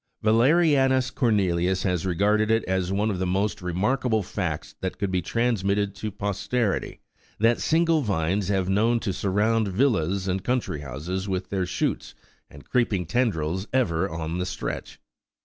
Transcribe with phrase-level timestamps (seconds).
[0.23, 5.11] Yalerianus Cornelius has regarded it as one of the most re markable facts that could
[5.11, 7.01] be transmitted to posterity,
[7.39, 12.15] that single vines have been known to surround villas and country houses with their shoots
[12.49, 14.99] and creeping tendrils ever on the stretch.